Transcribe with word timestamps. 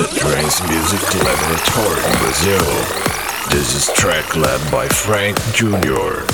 the 0.00 0.18
Trance 0.18 0.62
Music 0.62 1.02
Laboratory 1.22 2.00
Brazil. 2.20 2.64
This 3.50 3.74
is 3.74 3.86
track 3.94 4.34
led 4.34 4.58
by 4.70 4.88
Frank 4.88 5.38
Jr. 5.52 6.24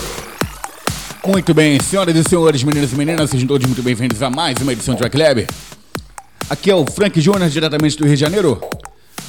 Muito 1.27 1.53
bem, 1.53 1.81
senhoras 1.81 2.15
e 2.15 2.23
senhores, 2.23 2.63
meninas 2.63 2.93
e 2.93 2.97
meninas, 2.97 3.29
sejam 3.29 3.49
todos 3.49 3.67
muito 3.67 3.83
bem-vindos 3.83 4.23
a 4.23 4.31
mais 4.31 4.57
uma 4.63 4.73
edição 4.73 4.95
do 4.95 4.99
Track 4.99 5.17
Lab. 5.17 5.49
Aqui 6.49 6.71
é 6.71 6.77
o 6.77 6.87
Frank 6.87 7.21
Jr., 7.21 7.49
diretamente 7.49 7.97
do 7.97 8.05
Rio 8.05 8.15
de 8.15 8.21
Janeiro, 8.21 8.61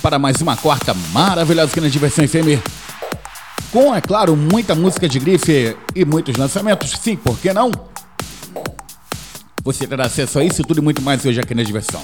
para 0.03 0.19
mais 0.19 0.39
uma 0.39 0.55
quarta 0.55 0.93
maravilhosa 1.11 1.71
aqui 1.71 1.81
na 1.81 1.87
Diversão 1.87 2.27
FM. 2.27 2.61
Com, 3.71 3.95
é 3.95 4.01
claro, 4.01 4.35
muita 4.35 4.75
música 4.75 5.09
de 5.09 5.17
grife 5.17 5.75
e 5.95 6.05
muitos 6.05 6.35
lançamentos, 6.35 6.91
sim, 7.01 7.15
por 7.15 7.39
que 7.39 7.51
não? 7.51 7.71
Você 9.63 9.87
terá 9.87 10.05
acesso 10.05 10.37
a 10.37 10.43
isso 10.43 10.61
tudo 10.61 10.79
e 10.79 10.83
muito 10.83 11.01
mais 11.01 11.25
hoje 11.25 11.39
aqui 11.39 11.55
na 11.55 11.63
Diversão. 11.63 12.03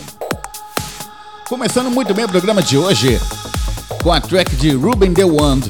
Começando 1.48 1.92
muito 1.92 2.14
bem 2.14 2.26
o 2.26 2.30
programa 2.30 2.64
de 2.64 2.78
hoje 2.78 3.20
com 4.02 4.12
a 4.12 4.22
track 4.22 4.56
de 4.56 4.72
Ruben 4.72 5.14
The 5.14 5.26
Wand. 5.26 5.62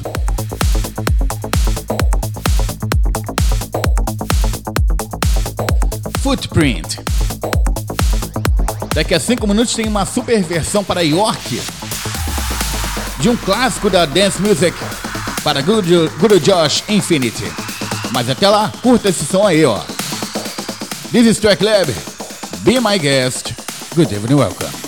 Footprint. 6.22 7.00
Daqui 8.94 9.14
a 9.16 9.20
5 9.20 9.48
minutos 9.48 9.74
tem 9.74 9.88
uma 9.88 10.06
super 10.06 10.42
versão 10.44 10.84
para 10.84 11.02
York 11.02 11.62
de 13.20 13.30
um 13.30 13.36
clássico 13.36 13.90
da 13.90 14.06
dance 14.06 14.42
music 14.42 14.78
para 15.44 15.62
Good, 15.62 15.90
Good 16.20 16.40
Josh 16.40 16.84
Infinity. 16.88 17.52
Mas 18.12 18.30
até 18.30 18.48
lá, 18.48 18.72
curta 18.82 19.10
esse 19.10 19.26
som 19.26 19.46
aí, 19.46 19.66
ó. 19.66 19.80
This 21.12 21.26
is 21.26 21.40
Track 21.40 21.64
Lab. 21.64 21.92
Be 22.60 22.80
my 22.80 23.00
guest. 23.00 23.54
Good 23.96 24.14
evening, 24.14 24.36
welcome. 24.36 24.83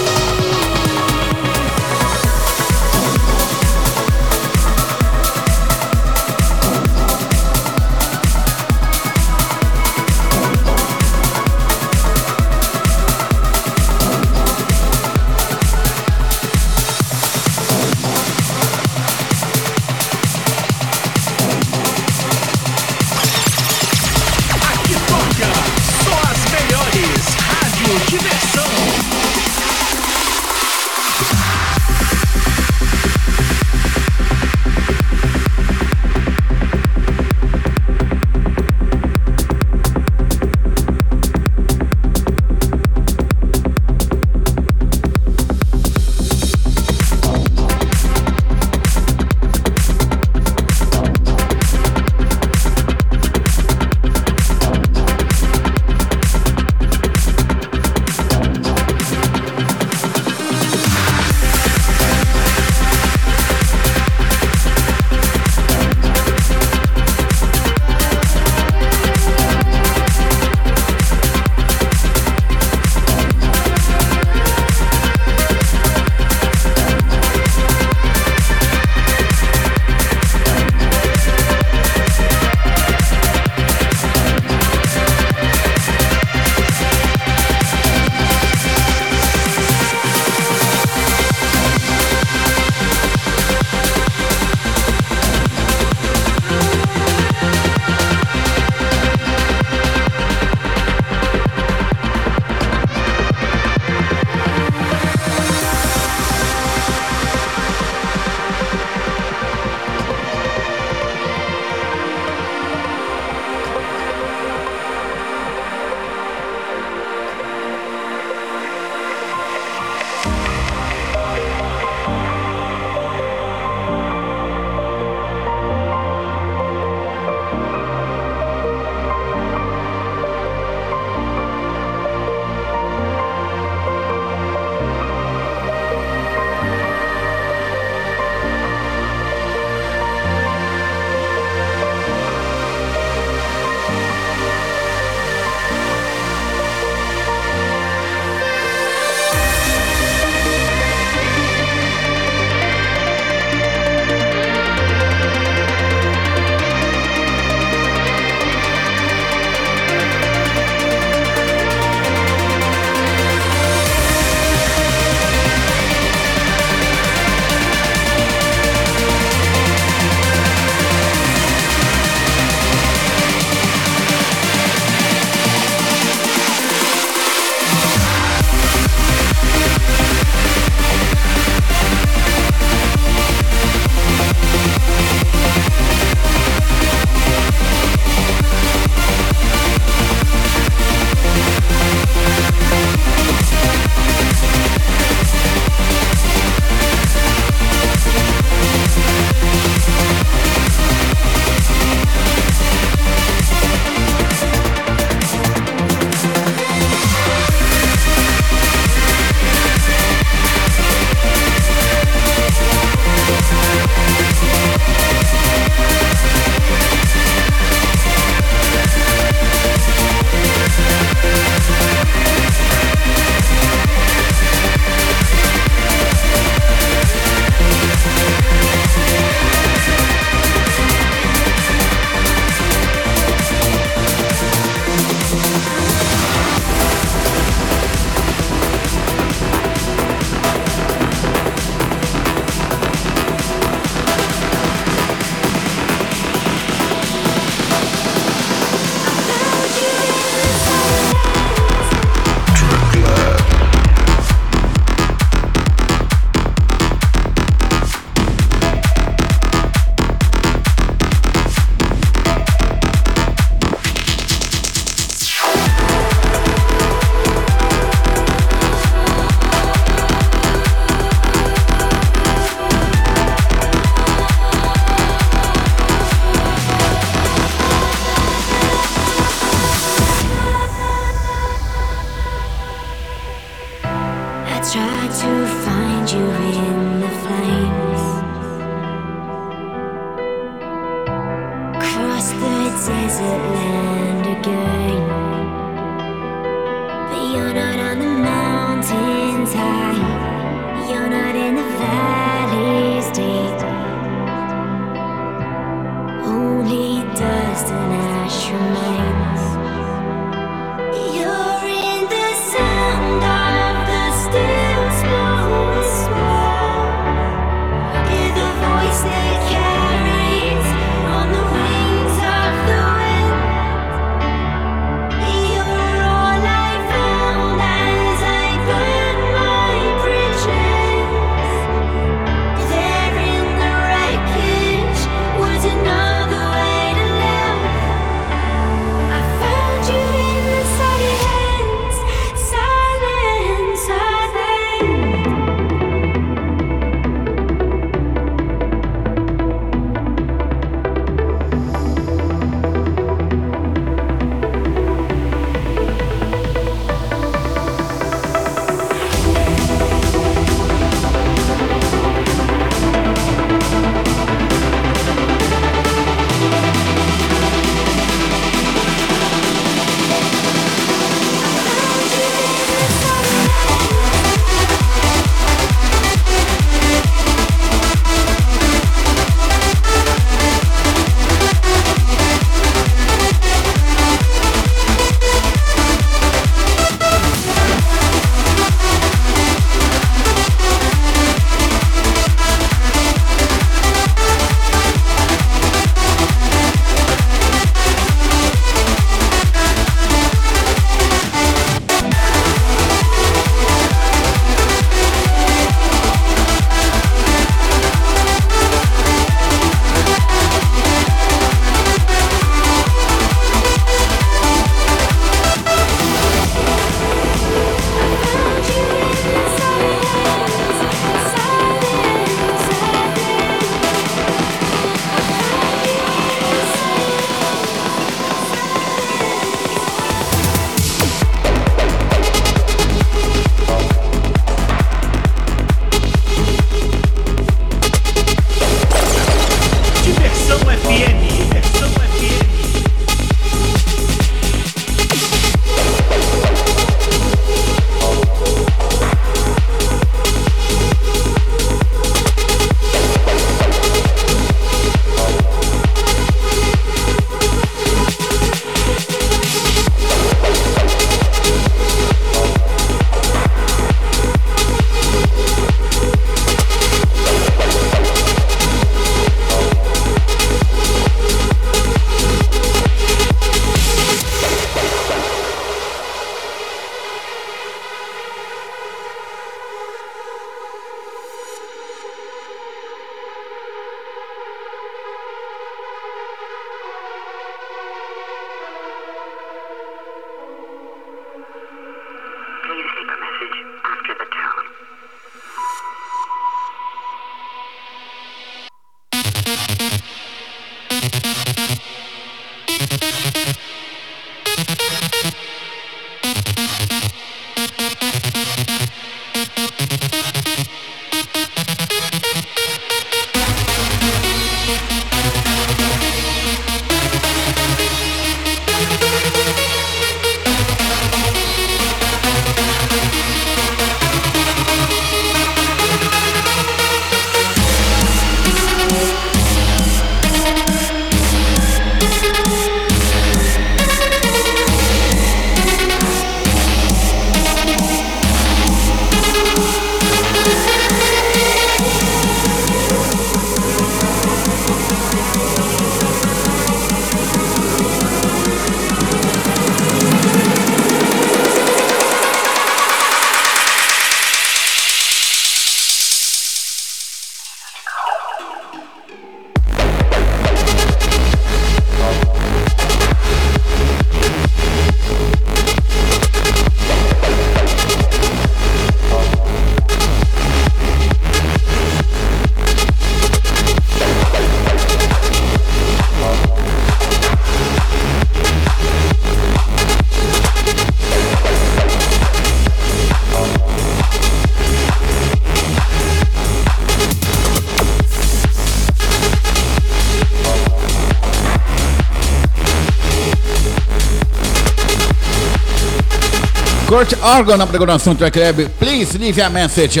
Kurt 596.96 597.12
Organ 597.22 597.58
na 597.58 597.66
programação 597.66 598.14
do 598.14 598.24
Lab. 598.24 598.70
Please 598.78 599.18
leave 599.18 599.42
a 599.42 599.50
message. 599.50 600.00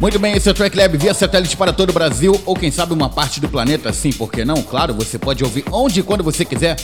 Muito 0.00 0.18
bem, 0.18 0.34
esse 0.34 0.48
é 0.48 0.50
o 0.50 0.54
Track 0.54 0.76
Lab 0.76 0.98
via 0.98 1.14
satélite 1.14 1.56
para 1.56 1.72
todo 1.72 1.90
o 1.90 1.92
Brasil 1.92 2.42
ou 2.44 2.56
quem 2.56 2.72
sabe 2.72 2.92
uma 2.92 3.08
parte 3.08 3.40
do 3.40 3.48
planeta, 3.48 3.92
sim, 3.92 4.12
por 4.12 4.32
que 4.32 4.44
não? 4.44 4.60
Claro, 4.64 4.94
você 4.94 5.16
pode 5.16 5.44
ouvir 5.44 5.64
onde 5.70 6.00
e 6.00 6.02
quando 6.02 6.24
você 6.24 6.44
quiser 6.44 6.74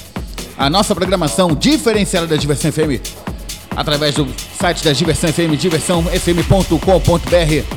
a 0.57 0.71
nossa 0.71 0.95
programação 0.95 1.53
diferenciada 1.53 2.29
da 2.29 2.37
Diversão 2.37 2.71
FM 2.71 3.03
através 3.75 4.15
do 4.15 4.29
site 4.57 4.85
da 4.85 4.93
Diversão 4.93 5.33
FM, 5.33 5.59
diversãofm.com.br 5.59 7.75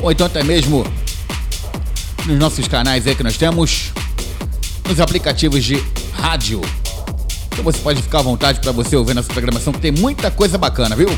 ou 0.00 0.12
então 0.12 0.28
até 0.28 0.44
mesmo 0.44 0.86
nos 2.26 2.38
nossos 2.38 2.68
canais 2.68 3.08
aí 3.08 3.16
que 3.16 3.24
nós 3.24 3.36
temos, 3.36 3.90
nos 4.88 5.00
aplicativos 5.00 5.64
de 5.64 5.82
rádio. 6.12 6.60
Então 7.52 7.62
você 7.64 7.78
pode 7.78 8.02
ficar 8.02 8.20
à 8.20 8.22
vontade 8.22 8.60
para 8.60 8.72
você 8.72 8.96
ouvir 8.96 9.14
nossa 9.14 9.32
programação, 9.32 9.72
que 9.72 9.80
tem 9.80 9.92
muita 9.92 10.30
coisa 10.30 10.56
bacana, 10.56 10.96
viu? 10.96 11.08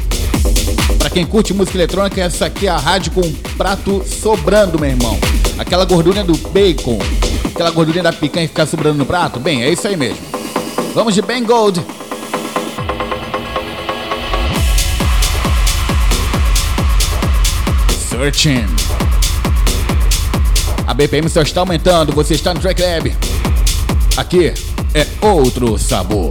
Para 0.98 1.08
quem 1.08 1.24
curte 1.24 1.54
música 1.54 1.78
eletrônica, 1.78 2.20
essa 2.20 2.46
aqui 2.46 2.66
é 2.66 2.70
a 2.70 2.76
rádio 2.76 3.12
com 3.12 3.32
prato 3.56 4.04
sobrando, 4.06 4.78
meu 4.78 4.90
irmão. 4.90 5.18
Aquela 5.56 5.84
gordurinha 5.84 6.24
do 6.24 6.36
bacon, 6.48 6.98
aquela 7.54 7.70
gordurinha 7.70 8.02
da 8.02 8.12
picanha 8.12 8.48
ficar 8.48 8.66
sobrando 8.66 8.98
no 8.98 9.06
prato. 9.06 9.38
Bem, 9.38 9.62
é 9.62 9.70
isso 9.70 9.86
aí 9.86 9.96
mesmo. 9.96 10.18
Vamos 10.92 11.14
de 11.14 11.22
Ben 11.22 11.44
Gold. 11.44 11.84
Searching. 18.10 18.66
A 20.86 20.92
BPM 20.92 21.28
só 21.28 21.42
está 21.42 21.60
aumentando, 21.60 22.12
você 22.12 22.34
está 22.34 22.52
no 22.52 22.60
Track 22.60 22.82
Lab. 22.82 23.16
Aqui 24.16 24.52
é 24.94 25.04
outro 25.20 25.76
sabor. 25.76 26.30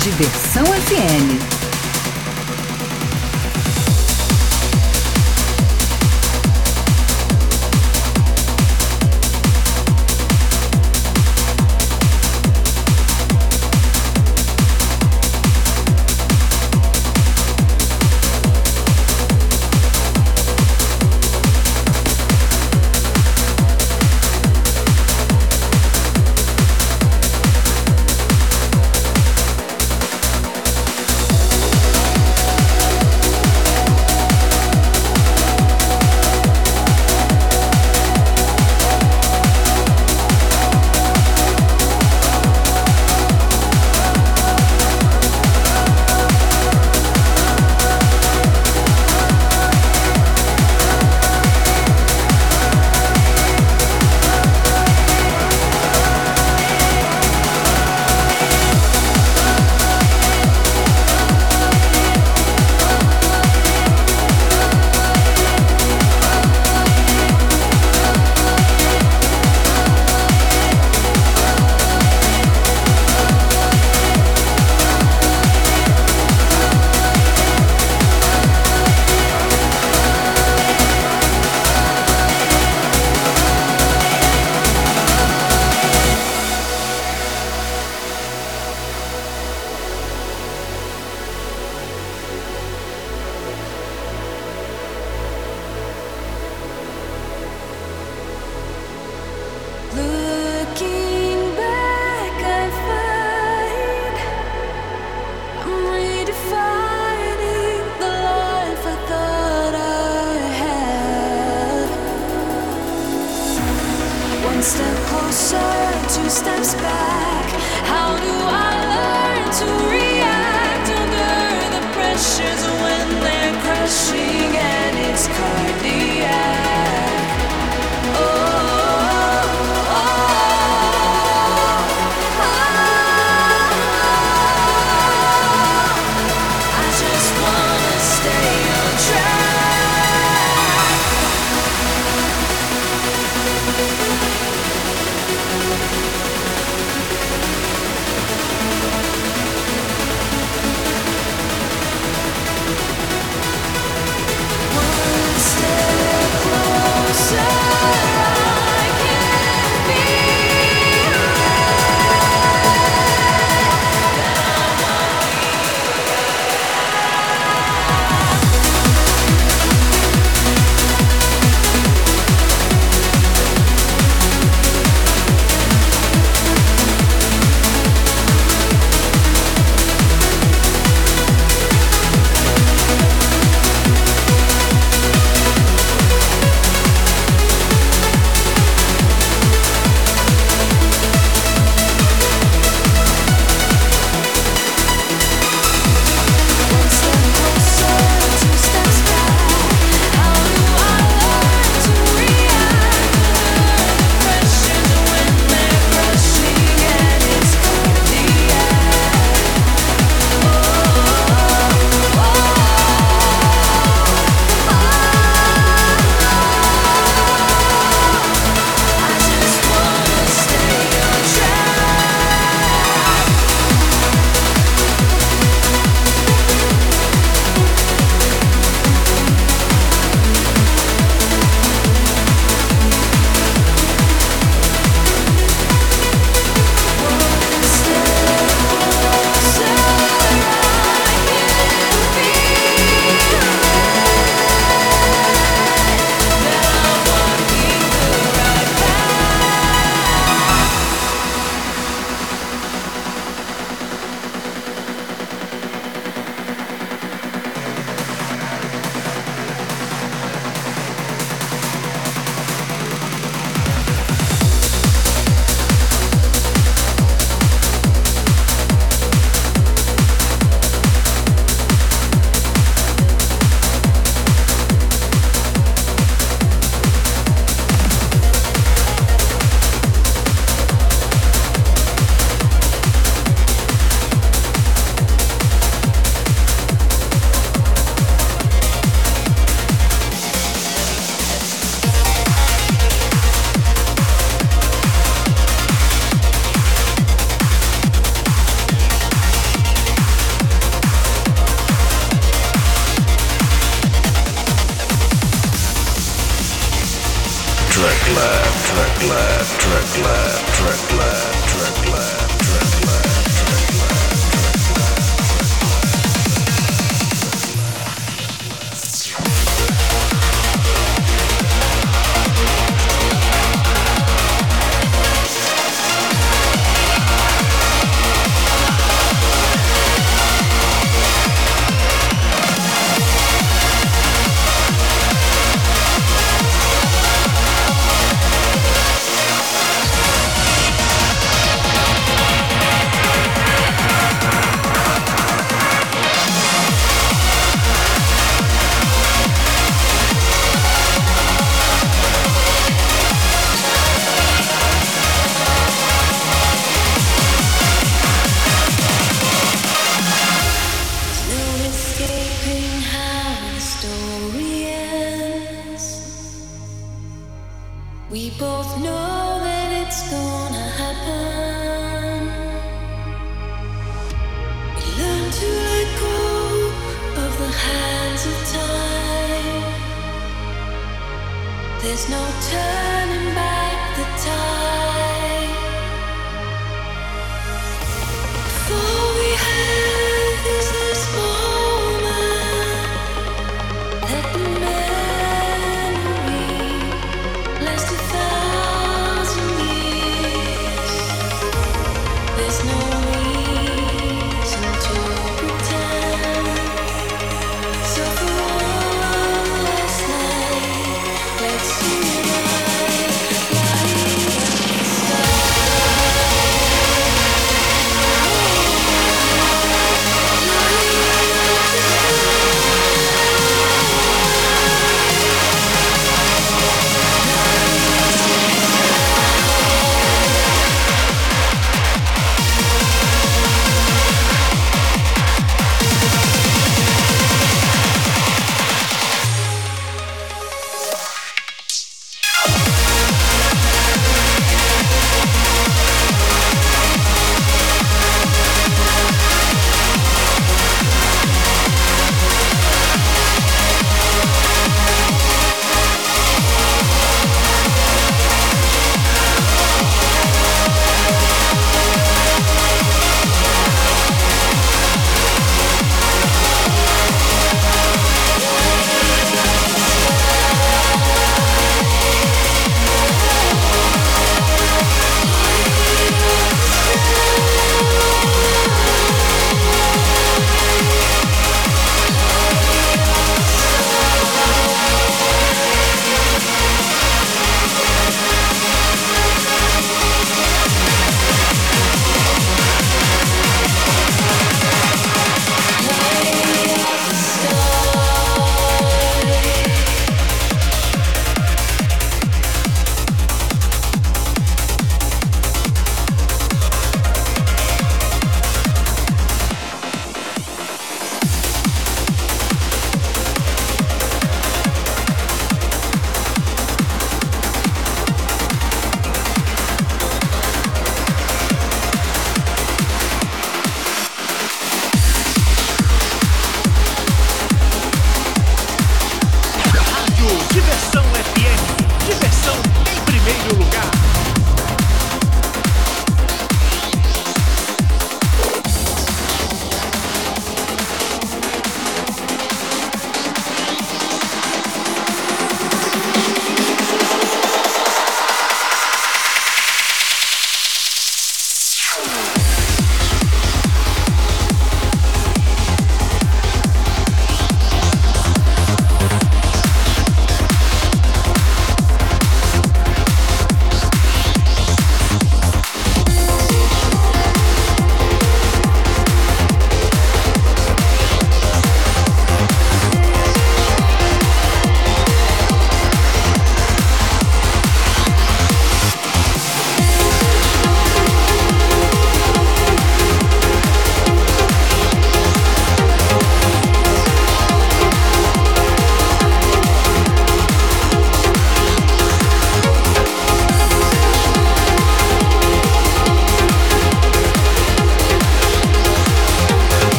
Diversão 0.00 0.64
FM. 0.64 1.59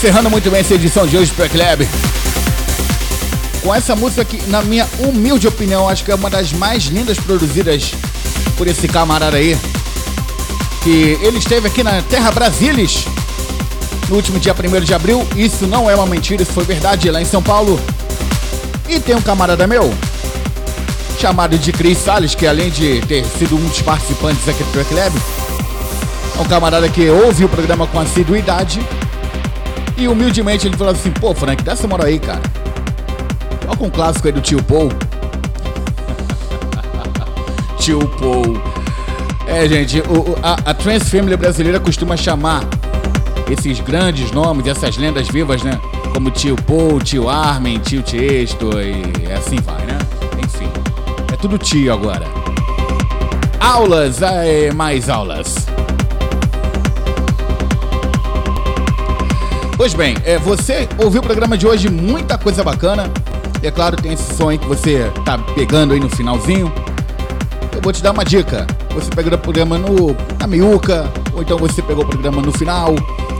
Encerrando 0.00 0.30
muito 0.30 0.50
bem 0.50 0.60
essa 0.60 0.72
edição 0.72 1.06
de 1.06 1.14
hoje 1.14 1.30
Track 1.30 1.54
Lab. 1.58 1.86
Com 3.62 3.74
essa 3.74 3.94
música 3.94 4.24
que, 4.24 4.42
na 4.48 4.62
minha 4.62 4.88
humilde 4.98 5.46
opinião, 5.46 5.86
acho 5.86 6.02
que 6.02 6.10
é 6.10 6.14
uma 6.14 6.30
das 6.30 6.54
mais 6.54 6.84
lindas 6.84 7.18
produzidas 7.18 7.92
por 8.56 8.66
esse 8.66 8.88
camarada 8.88 9.36
aí. 9.36 9.58
Que 10.82 11.18
ele 11.20 11.36
esteve 11.36 11.66
aqui 11.66 11.82
na 11.82 12.00
Terra 12.00 12.30
Brasilis 12.30 13.04
no 14.08 14.16
último 14.16 14.40
dia 14.40 14.54
1 14.54 14.80
de 14.80 14.94
abril. 14.94 15.28
Isso 15.36 15.66
não 15.66 15.90
é 15.90 15.94
uma 15.94 16.06
mentira, 16.06 16.42
isso 16.42 16.52
foi 16.52 16.64
verdade 16.64 17.10
lá 17.10 17.20
em 17.20 17.26
São 17.26 17.42
Paulo. 17.42 17.78
E 18.88 18.98
tem 18.98 19.14
um 19.14 19.20
camarada 19.20 19.66
meu, 19.66 19.92
chamado 21.18 21.58
de 21.58 21.72
Cris 21.72 21.98
Salles, 21.98 22.34
que 22.34 22.46
além 22.46 22.70
de 22.70 23.02
ter 23.02 23.22
sido 23.38 23.54
um 23.54 23.68
dos 23.68 23.82
participantes 23.82 24.48
aqui 24.48 24.64
do 24.64 24.72
Track 24.72 24.94
Lab, 24.94 25.14
é 26.38 26.40
um 26.40 26.46
camarada 26.46 26.88
que 26.88 27.06
ouve 27.10 27.44
o 27.44 27.50
programa 27.50 27.86
com 27.86 28.00
assiduidade. 28.00 28.80
E 30.00 30.08
humildemente 30.08 30.66
ele 30.66 30.76
falou 30.76 30.92
assim: 30.94 31.10
pô, 31.10 31.34
Frank, 31.34 31.62
dá 31.62 31.72
essa 31.72 31.86
moral 31.86 32.06
aí, 32.06 32.18
cara. 32.18 32.40
Toca 33.66 33.84
um 33.84 33.90
clássico 33.90 34.26
aí 34.28 34.32
do 34.32 34.40
tio 34.40 34.62
Paul. 34.62 34.88
tio 37.78 37.98
Paul. 38.18 38.60
É, 39.46 39.68
gente, 39.68 40.00
o- 40.00 40.36
a, 40.42 40.54
a 40.70 40.74
Trans 40.74 41.08
Family 41.10 41.36
brasileira 41.36 41.78
costuma 41.78 42.16
chamar 42.16 42.62
esses 43.50 43.78
grandes 43.80 44.30
nomes, 44.32 44.66
essas 44.66 44.96
lendas 44.96 45.28
vivas, 45.28 45.62
né? 45.62 45.78
Como 46.14 46.30
tio 46.30 46.56
Paul, 46.56 46.98
tio 47.00 47.28
Armin, 47.28 47.78
tio 47.78 48.02
Tiesto 48.02 48.70
e 48.80 49.30
assim 49.32 49.56
vai, 49.56 49.84
né? 49.84 49.98
Enfim, 50.42 50.68
é 51.32 51.36
tudo 51.36 51.58
tio 51.58 51.92
agora. 51.92 52.24
Aulas, 53.60 54.22
é, 54.22 54.72
mais 54.72 55.08
aulas. 55.10 55.66
Pois 59.80 59.94
bem, 59.94 60.14
é, 60.26 60.36
você 60.36 60.86
ouviu 60.98 61.22
o 61.22 61.24
programa 61.24 61.56
de 61.56 61.66
hoje, 61.66 61.88
muita 61.88 62.36
coisa 62.36 62.62
bacana. 62.62 63.10
E 63.62 63.66
é 63.66 63.70
claro, 63.70 63.96
tem 63.96 64.12
esse 64.12 64.42
aí 64.46 64.58
que 64.58 64.66
você 64.66 65.10
tá 65.24 65.38
pegando 65.38 65.94
aí 65.94 66.00
no 66.00 66.10
finalzinho. 66.10 66.70
Eu 67.74 67.80
vou 67.80 67.90
te 67.90 68.02
dar 68.02 68.10
uma 68.10 68.22
dica. 68.22 68.66
Você 68.94 69.08
pegou 69.08 69.32
o 69.32 69.38
programa 69.38 69.78
no, 69.78 70.14
na 70.38 70.46
miúca, 70.46 71.10
ou 71.32 71.40
então 71.40 71.56
você 71.56 71.80
pegou 71.80 72.04
o 72.04 72.06
programa 72.06 72.42
no 72.42 72.52
final, 72.52 72.90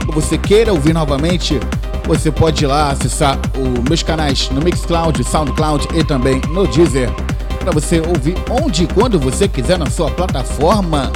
ou 0.07 0.13
você 0.15 0.35
queira 0.35 0.73
ouvir 0.73 0.93
novamente, 0.93 1.59
você 2.07 2.31
pode 2.31 2.63
ir 2.63 2.67
lá 2.67 2.89
acessar 2.89 3.37
os 3.55 3.87
meus 3.87 4.01
canais 4.01 4.49
no 4.49 4.61
Mixcloud, 4.61 5.23
Soundcloud 5.23 5.89
e 5.93 6.03
também 6.03 6.41
no 6.49 6.65
Deezer, 6.65 7.11
para 7.59 7.71
você 7.71 7.99
ouvir 7.99 8.35
onde 8.49 8.85
e 8.85 8.87
quando 8.87 9.19
você 9.19 9.47
quiser 9.47 9.77
na 9.77 9.91
sua 9.91 10.09
plataforma 10.09 11.11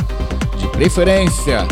de 0.55 0.67
preferência. 0.67 1.65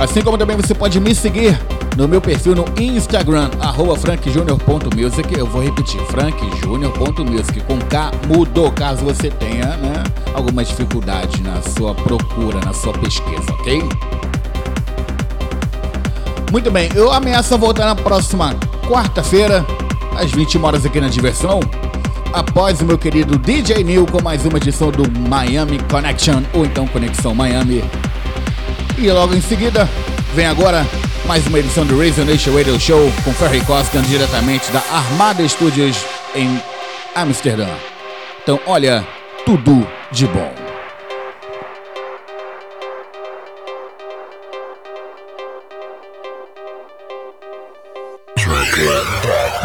Assim 0.00 0.22
como 0.22 0.38
também 0.38 0.56
você 0.56 0.74
pode 0.74 0.98
me 0.98 1.14
seguir 1.14 1.60
no 1.94 2.08
meu 2.08 2.22
perfil 2.22 2.54
no 2.54 2.64
Instagram, 2.80 3.50
arroba 3.60 3.94
frankjunior.music. 3.96 5.38
Eu 5.38 5.46
vou 5.46 5.62
repetir, 5.62 6.00
frankjunior.music. 6.06 7.60
Com 7.60 7.78
K 7.80 8.10
mudou, 8.26 8.72
caso 8.72 9.04
você 9.04 9.28
tenha 9.28 9.76
né, 9.76 10.02
alguma 10.32 10.64
dificuldade 10.64 11.42
na 11.42 11.60
sua 11.60 11.94
procura, 11.94 12.60
na 12.64 12.72
sua 12.72 12.94
pesquisa, 12.94 13.52
ok? 13.60 13.82
Muito 16.50 16.70
bem, 16.70 16.88
eu 16.94 17.12
ameaço 17.12 17.56
voltar 17.58 17.84
na 17.84 17.94
próxima 17.94 18.56
quarta-feira, 18.88 19.66
às 20.18 20.32
21 20.32 20.64
horas 20.64 20.86
aqui 20.86 20.98
na 20.98 21.08
Diversão, 21.08 21.60
após 22.32 22.80
o 22.80 22.86
meu 22.86 22.96
querido 22.96 23.36
DJ 23.36 23.84
Neil 23.84 24.06
com 24.06 24.22
mais 24.22 24.46
uma 24.46 24.56
edição 24.56 24.90
do 24.90 25.08
Miami 25.28 25.78
Connection, 25.90 26.42
ou 26.54 26.64
então 26.64 26.86
Conexão 26.86 27.34
Miami. 27.34 27.84
E 29.00 29.10
logo 29.10 29.34
em 29.34 29.40
seguida, 29.40 29.88
vem 30.34 30.44
agora 30.44 30.86
mais 31.24 31.46
uma 31.46 31.58
edição 31.58 31.86
do 31.86 31.98
Reason 31.98 32.22
Nation 32.22 32.54
Radio 32.54 32.78
Show 32.78 33.10
com 33.24 33.32
Ferry 33.32 33.62
Costan 33.62 34.02
diretamente 34.02 34.70
da 34.72 34.80
Armada 34.92 35.42
Studios 35.48 36.04
em 36.34 36.62
Amsterdã. 37.14 37.66
Então, 38.42 38.60
olha, 38.66 39.02
tudo 39.46 39.88
de 40.12 40.26
bom. 40.26 40.52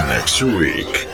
Next 0.08 0.42
week. 0.42 1.05